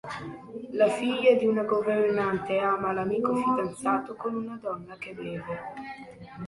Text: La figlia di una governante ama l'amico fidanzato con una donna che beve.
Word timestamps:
La 0.71 0.87
figlia 0.89 1.35
di 1.35 1.45
una 1.45 1.61
governante 1.61 2.57
ama 2.57 2.91
l'amico 2.91 3.35
fidanzato 3.35 4.15
con 4.15 4.33
una 4.33 4.57
donna 4.59 4.97
che 4.97 5.13
beve. 5.13 5.59